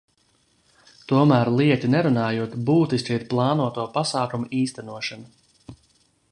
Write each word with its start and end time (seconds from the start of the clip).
Tomēr, 1.11 1.51
lieki 1.59 1.91
nerunājot, 1.95 2.57
būtiska 2.71 3.15
ir 3.19 3.27
plānoto 3.35 3.87
pasākumu 3.99 4.53
īstenošana. 4.63 5.75